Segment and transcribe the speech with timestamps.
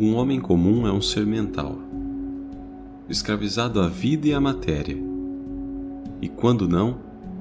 [0.00, 1.76] Um homem comum é um ser mental,
[3.08, 4.96] escravizado à vida e à matéria,
[6.22, 6.98] e quando não,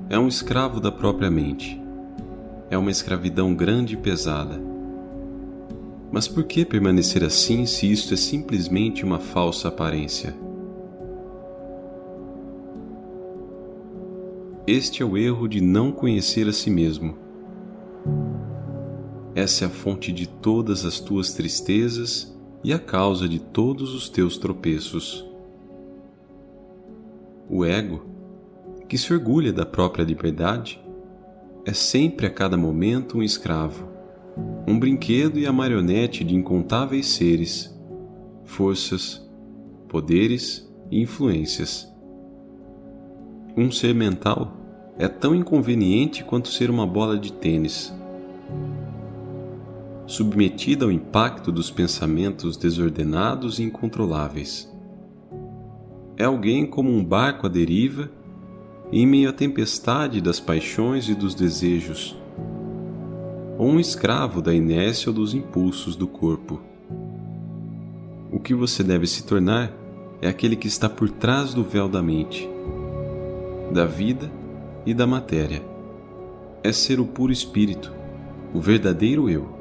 [0.09, 1.79] é um escravo da própria mente.
[2.71, 4.59] É uma escravidão grande e pesada.
[6.11, 10.35] Mas por que permanecer assim se isto é simplesmente uma falsa aparência?
[14.65, 17.15] Este é o erro de não conhecer a si mesmo.
[19.35, 24.09] Essa é a fonte de todas as tuas tristezas e a causa de todos os
[24.09, 25.25] teus tropeços.
[27.49, 28.05] O ego,
[28.87, 30.81] que se orgulha da própria liberdade,
[31.65, 33.87] é sempre a cada momento um escravo,
[34.67, 37.73] um brinquedo e a marionete de incontáveis seres,
[38.43, 39.25] forças,
[39.87, 41.87] poderes e influências.
[43.55, 44.55] Um ser mental
[44.97, 47.93] é tão inconveniente quanto ser uma bola de tênis
[50.07, 54.73] submetida ao impacto dos pensamentos desordenados e incontroláveis.
[56.15, 58.09] É alguém como um barco à deriva,
[58.89, 62.17] em meio à tempestade das paixões e dos desejos,
[63.57, 66.61] ou um escravo da inércia ou dos impulsos do corpo.
[68.31, 69.73] O que você deve se tornar
[70.21, 72.49] é aquele que está por trás do véu da mente,
[73.73, 74.31] da vida
[74.85, 75.61] e da matéria.
[76.63, 77.93] É ser o puro espírito,
[78.53, 79.56] o verdadeiro eu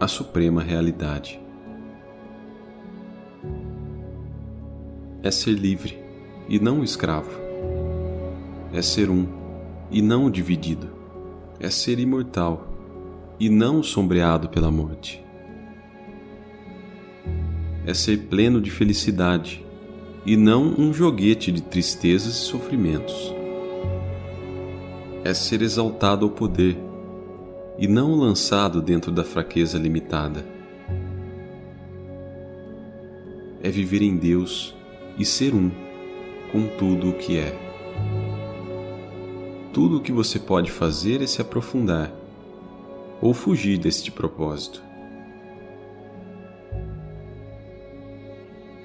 [0.00, 1.40] a suprema realidade.
[5.22, 5.98] É ser livre
[6.48, 7.30] e não escravo.
[8.72, 9.26] É ser um
[9.90, 10.88] e não dividido.
[11.58, 12.68] É ser imortal
[13.40, 15.24] e não sombreado pela morte.
[17.84, 19.64] É ser pleno de felicidade
[20.24, 23.34] e não um joguete de tristezas e sofrimentos.
[25.24, 26.87] É ser exaltado ao poder
[27.78, 30.44] e não lançado dentro da fraqueza limitada.
[33.62, 34.74] É viver em Deus
[35.16, 35.70] e ser um
[36.50, 37.56] com tudo o que é.
[39.72, 42.12] Tudo o que você pode fazer é se aprofundar
[43.22, 44.82] ou fugir deste propósito.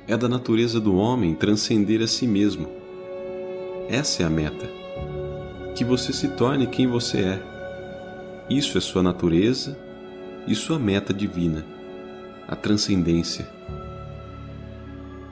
[0.07, 2.67] É da natureza do homem transcender a si mesmo.
[3.87, 4.69] Essa é a meta.
[5.75, 7.52] Que você se torne quem você é
[8.49, 9.77] isso é sua natureza
[10.45, 11.65] e sua meta divina,
[12.47, 13.47] a transcendência.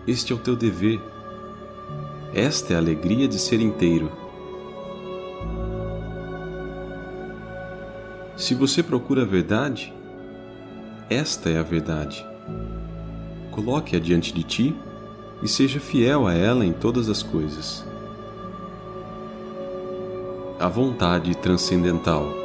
[0.07, 0.99] Este é o teu dever.
[2.33, 4.11] Esta é a alegria de ser inteiro.
[8.37, 9.93] Se você procura a verdade,
[11.09, 12.25] esta é a verdade.
[13.51, 14.75] Coloque-a diante de ti
[15.43, 17.85] e seja fiel a ela em todas as coisas.
[20.57, 22.40] A vontade transcendental.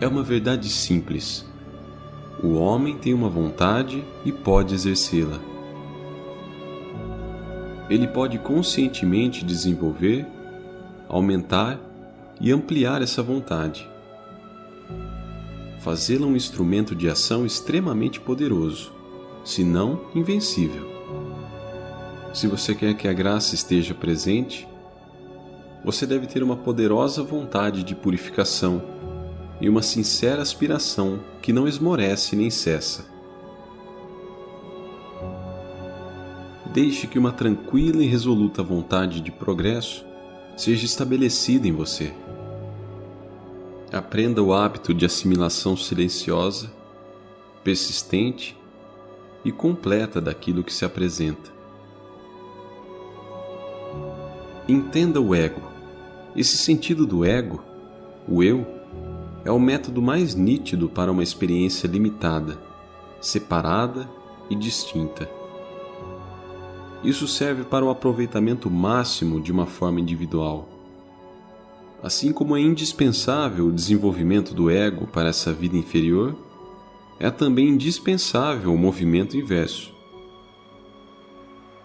[0.00, 1.44] É uma verdade simples.
[2.42, 5.40] O homem tem uma vontade e pode exercê-la.
[7.88, 10.26] Ele pode conscientemente desenvolver,
[11.08, 11.80] aumentar
[12.40, 13.88] e ampliar essa vontade.
[15.80, 18.92] Fazê-la um instrumento de ação extremamente poderoso,
[19.44, 20.84] se não invencível.
[22.34, 24.68] Se você quer que a graça esteja presente,
[25.82, 28.95] você deve ter uma poderosa vontade de purificação
[29.60, 33.06] e uma sincera aspiração que não esmorece nem cessa.
[36.72, 40.04] Deixe que uma tranquila e resoluta vontade de progresso
[40.56, 42.12] seja estabelecida em você.
[43.92, 46.70] Aprenda o hábito de assimilação silenciosa,
[47.64, 48.56] persistente
[49.44, 51.50] e completa daquilo que se apresenta.
[54.68, 55.62] Entenda o ego.
[56.34, 57.62] Esse sentido do ego,
[58.28, 58.66] o eu,
[59.46, 62.60] é o método mais nítido para uma experiência limitada,
[63.20, 64.10] separada
[64.50, 65.30] e distinta.
[67.04, 70.68] Isso serve para o aproveitamento máximo de uma forma individual.
[72.02, 76.34] Assim como é indispensável o desenvolvimento do ego para essa vida inferior,
[77.20, 79.94] é também indispensável o movimento inverso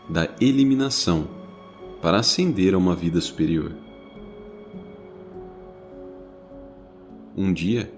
[0.10, 1.28] da eliminação
[2.02, 3.72] para ascender a uma vida superior.
[7.36, 7.92] Um dia,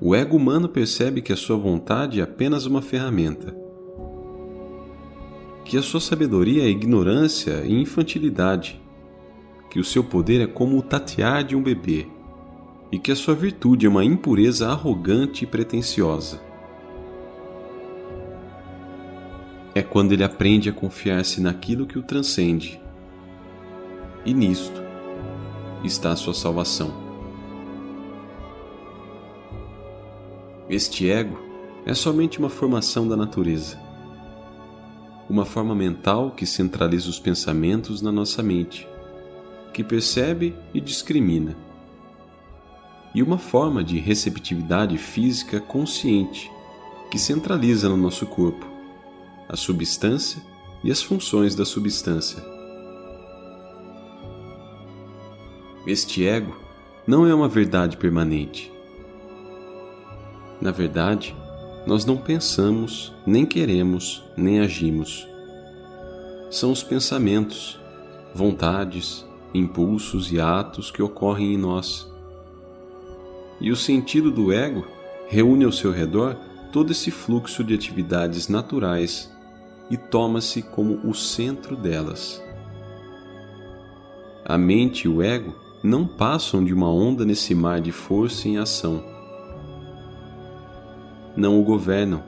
[0.00, 3.54] o ego humano percebe que a sua vontade é apenas uma ferramenta,
[5.64, 8.80] que a sua sabedoria é ignorância e infantilidade,
[9.70, 12.08] que o seu poder é como o tatear de um bebê
[12.90, 16.40] e que a sua virtude é uma impureza arrogante e pretensiosa.
[19.72, 22.80] É quando ele aprende a confiar-se naquilo que o transcende.
[24.26, 24.82] E nisto
[25.84, 27.09] está a sua salvação.
[30.70, 31.36] Este ego
[31.84, 33.76] é somente uma formação da natureza.
[35.28, 38.86] Uma forma mental que centraliza os pensamentos na nossa mente,
[39.74, 41.56] que percebe e discrimina.
[43.12, 46.48] E uma forma de receptividade física consciente,
[47.10, 48.64] que centraliza no nosso corpo
[49.48, 50.40] a substância
[50.84, 52.40] e as funções da substância.
[55.84, 56.56] Este ego
[57.08, 58.70] não é uma verdade permanente.
[60.60, 61.34] Na verdade,
[61.86, 65.26] nós não pensamos, nem queremos, nem agimos.
[66.50, 67.80] São os pensamentos,
[68.34, 69.24] vontades,
[69.54, 72.10] impulsos e atos que ocorrem em nós.
[73.60, 74.86] E o sentido do ego
[75.28, 76.36] reúne ao seu redor
[76.72, 79.30] todo esse fluxo de atividades naturais
[79.90, 82.42] e toma-se como o centro delas.
[84.44, 88.58] A mente e o ego não passam de uma onda nesse mar de força em
[88.58, 89.09] ação.
[91.40, 92.22] Não o governam,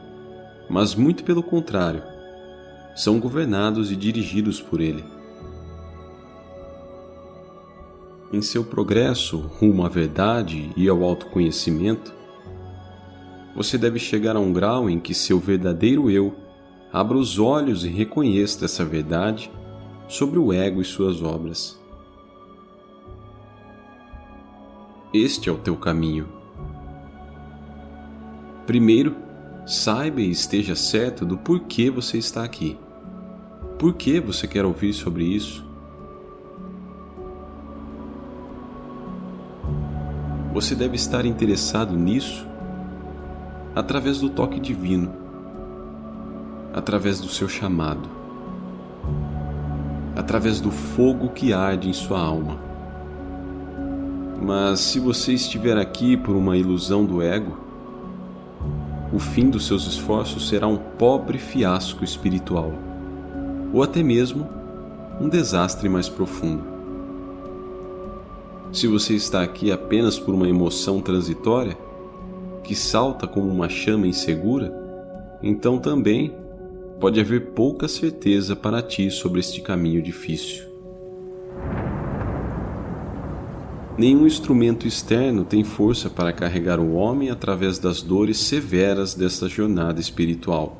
[0.71, 2.03] mas muito pelo contrário,
[2.97, 5.05] são governados e dirigidos por ele.
[8.33, 12.15] Em seu progresso rumo à verdade e ao autoconhecimento,
[13.55, 16.35] você deve chegar a um grau em que seu verdadeiro eu
[16.91, 19.53] abra os olhos e reconheça essa verdade
[20.09, 21.79] sobre o ego e suas obras.
[25.13, 26.42] Este é o teu caminho.
[28.67, 29.17] Primeiro,
[29.67, 32.79] saiba e esteja certo do porquê você está aqui.
[33.79, 35.65] Por que você quer ouvir sobre isso?
[40.53, 42.47] Você deve estar interessado nisso
[43.75, 45.23] através do toque divino
[46.73, 48.09] através do seu chamado,
[50.17, 52.59] através do fogo que arde em sua alma.
[54.41, 57.59] Mas se você estiver aqui por uma ilusão do ego,
[59.13, 62.73] o fim dos seus esforços será um pobre fiasco espiritual,
[63.73, 64.49] ou até mesmo
[65.21, 66.65] um desastre mais profundo.
[68.73, 71.77] Se você está aqui apenas por uma emoção transitória,
[72.65, 74.73] que salta como uma chama insegura,
[75.43, 76.35] então também
[76.99, 80.72] pode haver pouca certeza para ti sobre este caminho difícil.
[84.03, 90.01] Nenhum instrumento externo tem força para carregar o homem através das dores severas desta jornada
[90.01, 90.77] espiritual.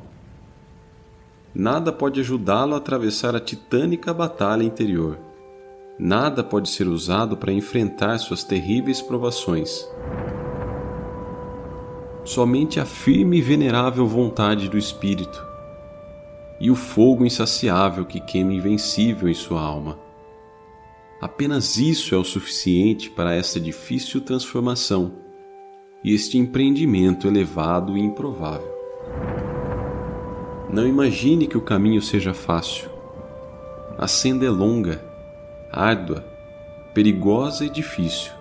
[1.55, 5.17] Nada pode ajudá-lo a atravessar a titânica batalha interior.
[5.97, 9.87] Nada pode ser usado para enfrentar suas terríveis provações.
[12.25, 15.41] Somente a firme e venerável vontade do Espírito
[16.59, 20.02] e o fogo insaciável que queima invencível em sua alma.
[21.23, 25.13] Apenas isso é o suficiente para esta difícil transformação
[26.03, 28.67] e este empreendimento elevado e improvável.
[30.69, 32.89] Não imagine que o caminho seja fácil.
[33.97, 35.01] A senda é longa,
[35.71, 36.25] árdua,
[36.93, 38.33] perigosa e difícil.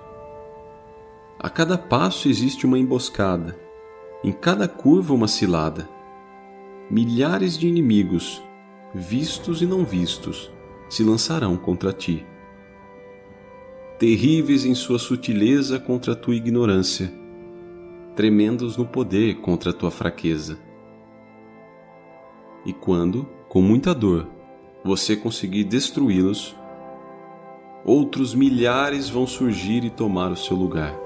[1.39, 3.57] A cada passo existe uma emboscada,
[4.25, 5.89] em cada curva uma cilada
[6.91, 8.43] milhares de inimigos,
[8.93, 10.51] vistos e não vistos,
[10.89, 12.27] se lançarão contra ti.
[14.03, 17.15] Terríveis em sua sutileza contra a tua ignorância,
[18.17, 20.59] tremendos no poder contra a tua fraqueza.
[22.67, 24.27] E quando, com muita dor,
[24.85, 26.57] você conseguir destruí-los,
[27.85, 30.99] outros milhares vão surgir e tomar o seu lugar.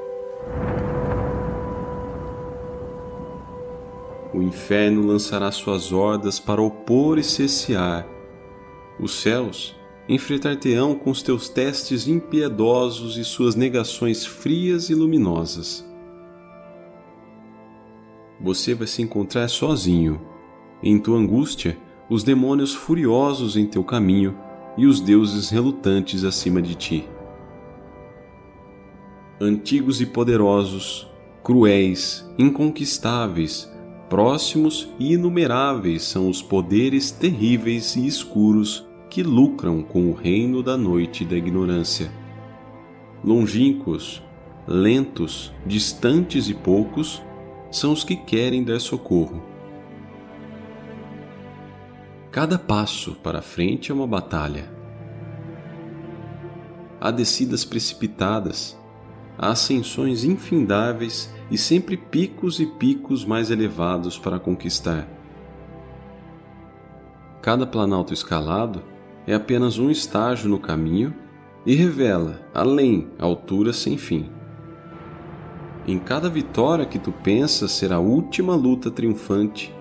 [4.33, 8.09] O inferno lançará suas hordas para opor e cessear.
[8.99, 9.77] Os céus
[10.09, 15.85] enfrentar-te-ão com os teus testes impiedosos e suas negações frias e luminosas.
[18.41, 20.21] Você vai se encontrar sozinho.
[20.83, 21.77] Em tua angústia,
[22.09, 24.37] os demônios furiosos em teu caminho
[24.77, 27.09] e os deuses relutantes acima de ti.
[29.41, 31.09] Antigos e poderosos,
[31.43, 33.71] cruéis, inconquistáveis,
[34.09, 40.77] Próximos e inumeráveis são os poderes terríveis e escuros que lucram com o reino da
[40.77, 42.11] noite e da ignorância.
[43.25, 44.23] Longínquos,
[44.67, 47.23] lentos, distantes e poucos
[47.71, 49.43] são os que querem dar socorro.
[52.31, 54.71] Cada passo para frente é uma batalha.
[57.01, 58.79] Há descidas precipitadas,
[59.39, 65.09] há ascensões infindáveis e sempre picos e picos mais elevados para conquistar.
[67.41, 68.83] Cada planalto escalado
[69.27, 71.13] é apenas um estágio no caminho
[71.65, 74.31] e revela, além, alturas sem fim.
[75.87, 79.75] Em cada vitória que tu pensas ser a última luta triunfante,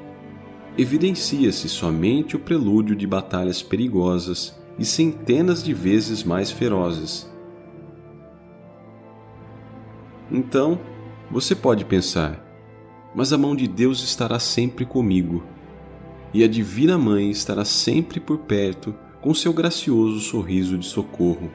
[0.77, 7.31] evidencia-se somente o prelúdio de batalhas perigosas e centenas de vezes mais ferozes.
[10.31, 10.79] Então,
[11.29, 12.43] você pode pensar,
[13.13, 15.43] mas a mão de Deus estará sempre comigo,
[16.33, 18.93] e a Divina Mãe estará sempre por perto
[19.25, 21.49] com seu gracioso sorriso de socorro.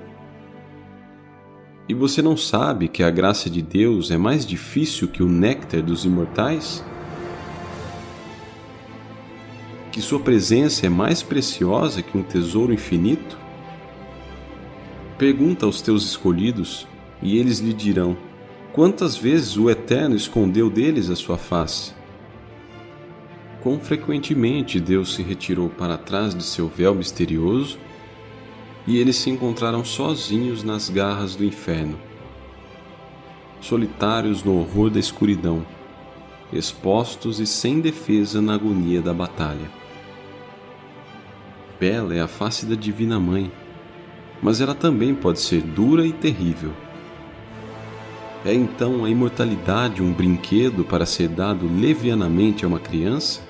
[1.89, 5.81] E você não sabe que a graça de Deus é mais difícil que o néctar
[5.81, 6.85] dos imortais?
[9.93, 13.39] Que sua presença é mais preciosa que um tesouro infinito?
[15.17, 16.89] Pergunta aos teus escolhidos,
[17.23, 18.17] e eles lhe dirão:
[18.73, 22.00] Quantas vezes o Eterno escondeu deles a sua face?
[23.63, 27.79] Quão frequentemente Deus se retirou para trás de seu véu misterioso
[28.87, 31.99] e eles se encontraram sozinhos nas garras do inferno,
[33.61, 35.65] solitários no horror da escuridão,
[36.51, 39.71] expostos e sem defesa na agonia da batalha.
[41.79, 43.53] Bela é a face da Divina Mãe,
[44.43, 46.73] mas ela também pode ser dura e terrível.
[48.43, 53.50] É então a imortalidade um brinquedo para ser dado levianamente a uma criança?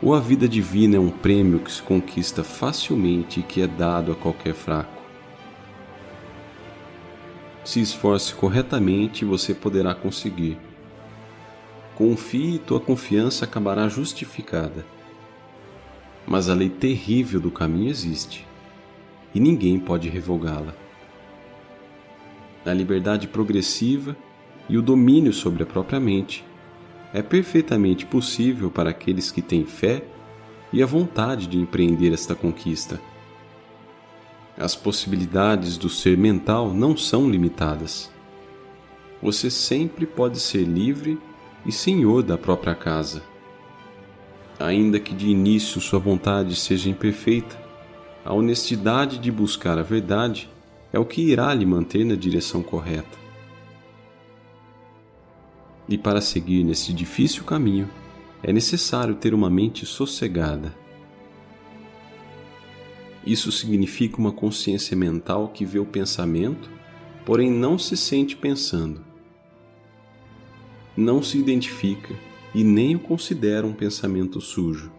[0.00, 4.12] Ou a vida divina é um prêmio que se conquista facilmente e que é dado
[4.12, 5.02] a qualquer fraco?
[7.64, 10.56] Se esforce corretamente, você poderá conseguir.
[11.94, 14.86] Confie e tua confiança acabará justificada.
[16.26, 18.46] Mas a lei terrível do caminho existe,
[19.34, 20.74] e ninguém pode revogá-la.
[22.64, 24.16] A liberdade progressiva
[24.68, 26.44] e o domínio sobre a própria mente
[27.12, 30.04] é perfeitamente possível para aqueles que têm fé
[30.72, 33.00] e a vontade de empreender esta conquista.
[34.56, 38.10] As possibilidades do ser mental não são limitadas.
[39.22, 41.18] Você sempre pode ser livre
[41.64, 43.22] e senhor da própria casa.
[44.58, 47.56] Ainda que de início sua vontade seja imperfeita,
[48.24, 50.50] a honestidade de buscar a verdade
[50.92, 53.27] é o que irá lhe manter na direção correta.
[55.88, 57.88] E para seguir nesse difícil caminho,
[58.42, 60.76] é necessário ter uma mente sossegada.
[63.26, 66.70] Isso significa uma consciência mental que vê o pensamento,
[67.24, 69.04] porém não se sente pensando.
[70.96, 72.14] Não se identifica
[72.54, 74.92] e nem o considera um pensamento sujo.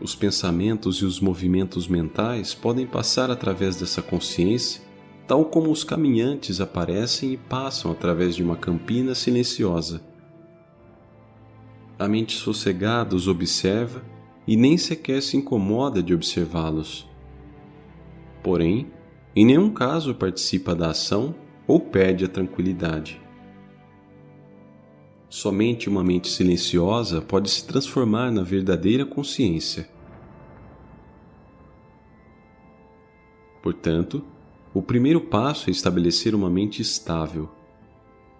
[0.00, 4.82] Os pensamentos e os movimentos mentais podem passar através dessa consciência
[5.26, 10.02] tal como os caminhantes aparecem e passam através de uma campina silenciosa.
[11.98, 14.02] A mente sossegada os observa
[14.46, 17.08] e nem sequer se incomoda de observá-los.
[18.42, 18.90] Porém,
[19.34, 21.34] em nenhum caso participa da ação
[21.66, 23.20] ou perde a tranquilidade.
[25.28, 29.88] Somente uma mente silenciosa pode se transformar na verdadeira consciência.
[33.62, 34.22] Portanto,
[34.74, 37.50] o primeiro passo é estabelecer uma mente estável,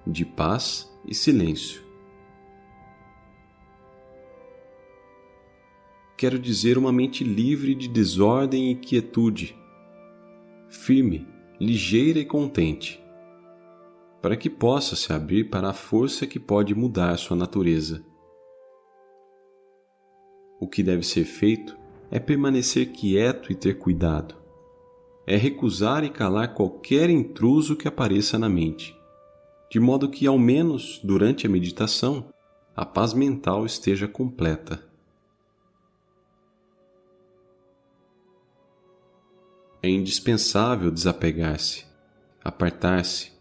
[0.07, 1.83] de paz e silêncio.
[6.17, 9.55] Quero dizer uma mente livre de desordem e quietude,
[10.71, 11.29] firme,
[11.61, 13.03] ligeira e contente,
[14.23, 18.03] para que possa se abrir para a força que pode mudar sua natureza.
[20.59, 21.77] O que deve ser feito
[22.11, 24.42] é permanecer quieto e ter cuidado
[25.27, 28.97] é recusar e calar qualquer intruso que apareça na mente,
[29.71, 32.29] de modo que, ao menos durante a meditação,
[32.75, 34.83] a paz mental esteja completa.
[39.83, 41.85] É indispensável desapegar-se,
[42.43, 43.33] apartar-se,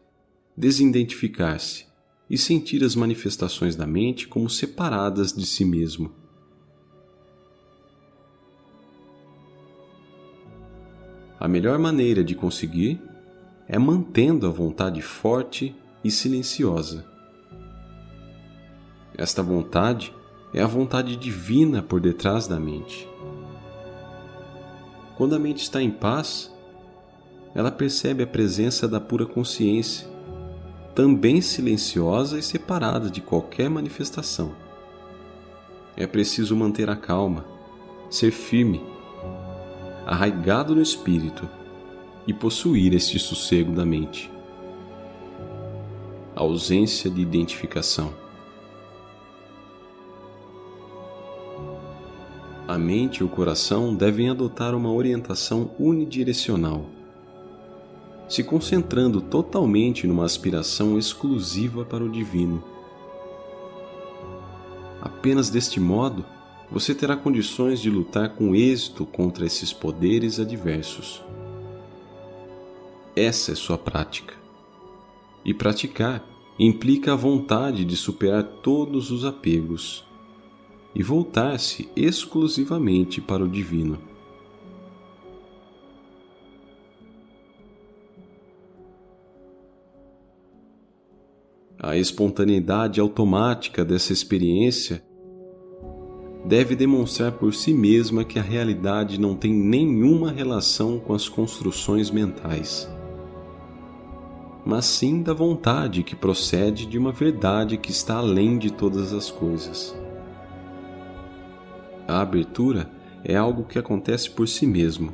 [0.58, 1.86] desidentificar-se
[2.30, 6.21] e sentir as manifestações da mente como separadas de si mesmo.
[11.42, 13.02] A melhor maneira de conseguir
[13.68, 17.04] é mantendo a vontade forte e silenciosa.
[19.18, 20.14] Esta vontade
[20.54, 23.10] é a vontade divina por detrás da mente.
[25.18, 26.54] Quando a mente está em paz,
[27.56, 30.08] ela percebe a presença da pura consciência,
[30.94, 34.54] também silenciosa e separada de qualquer manifestação.
[35.98, 37.44] É preciso manter a calma,
[38.12, 38.91] ser firme
[40.06, 41.48] arraigado no espírito
[42.28, 44.32] e possuir este sossego da mente.
[46.36, 48.14] Ausência de identificação.
[52.68, 56.86] A mente e o coração devem adotar uma orientação unidirecional,
[58.30, 62.64] se concentrando totalmente numa aspiração exclusiva para o divino.
[65.02, 66.24] Apenas deste modo
[66.72, 71.22] você terá condições de lutar com êxito contra esses poderes adversos.
[73.14, 74.34] Essa é sua prática.
[75.44, 76.26] E praticar
[76.58, 80.06] implica a vontade de superar todos os apegos
[80.96, 84.00] e voltar-se exclusivamente para o divino.
[91.78, 95.04] A espontaneidade automática dessa experiência
[96.46, 102.10] deve demonstrar por si mesma que a realidade não tem nenhuma relação com as construções
[102.10, 102.90] mentais
[104.66, 109.32] mas sim da vontade que procede de uma verdade que está além de todas as
[109.32, 109.96] coisas.
[112.08, 112.90] A abertura
[113.24, 115.14] é algo que acontece por si mesmo.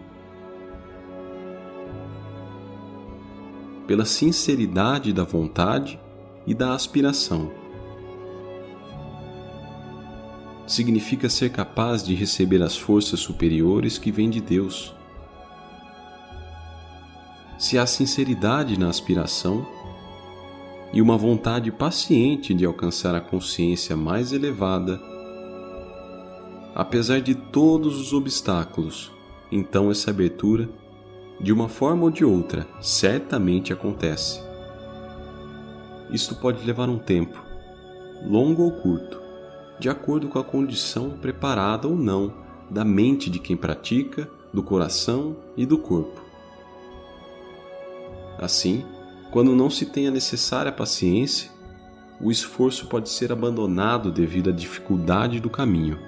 [3.86, 6.00] Pela sinceridade da vontade
[6.46, 7.50] e da aspiração.
[10.68, 14.94] Significa ser capaz de receber as forças superiores que vêm de Deus
[17.58, 19.66] se há sinceridade na aspiração
[20.94, 25.02] e uma vontade paciente de alcançar a consciência mais elevada,
[26.76, 29.12] apesar de todos os obstáculos,
[29.52, 30.70] então essa abertura,
[31.42, 34.40] de uma forma ou de outra, certamente acontece.
[36.12, 37.42] Isto pode levar um tempo,
[38.24, 39.20] longo ou curto,
[39.80, 42.34] de acordo com a condição preparada ou não
[42.70, 46.22] da mente de quem pratica, do coração e do corpo.
[48.38, 48.86] Assim,
[49.32, 51.52] quando não se tem a necessária paciência,
[52.20, 56.00] o esforço pode ser abandonado devido à dificuldade do caminho.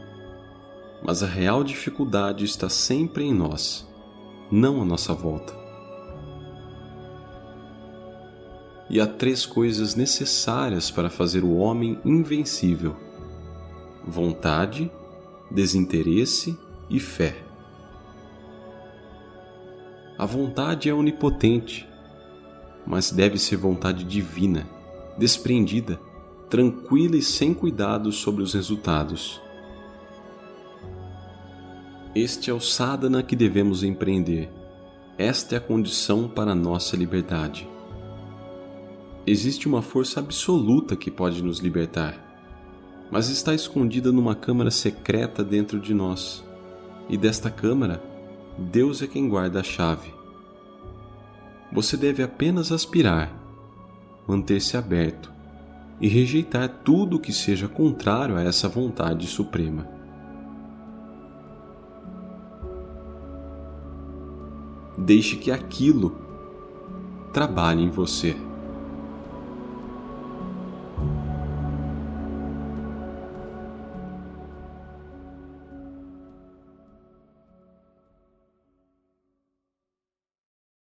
[1.04, 3.88] Mas a real dificuldade está sempre em nós,
[4.52, 5.58] não à nossa volta.
[8.89, 12.96] E há três coisas necessárias para fazer o homem invencível:
[14.10, 14.91] vontade,
[15.50, 16.58] desinteresse
[16.89, 17.43] e fé.
[20.17, 21.89] A vontade é onipotente
[22.89, 24.67] mas deve ser vontade divina,
[25.15, 26.00] desprendida,
[26.50, 29.39] tranquila e sem cuidados sobre os resultados.
[32.15, 34.50] Este é o sadhana que devemos empreender.
[35.19, 37.69] Esta é a condição para a nossa liberdade.
[39.28, 42.29] Existe uma força absoluta que pode nos libertar,
[43.12, 46.43] mas está escondida numa câmara secreta dentro de nós.
[47.10, 48.02] E desta câmara,
[48.58, 50.13] Deus é quem guarda a chave.
[51.72, 53.32] Você deve apenas aspirar,
[54.28, 55.32] manter-se aberto
[56.00, 59.88] e rejeitar tudo que seja contrário a essa vontade suprema.
[64.98, 66.15] Deixe que aquilo
[67.32, 68.36] trabalhe em você.